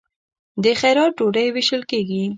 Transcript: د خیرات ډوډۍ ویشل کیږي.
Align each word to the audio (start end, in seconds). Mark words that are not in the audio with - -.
د 0.63 0.65
خیرات 0.79 1.11
ډوډۍ 1.17 1.47
ویشل 1.51 1.81
کیږي. 1.91 2.23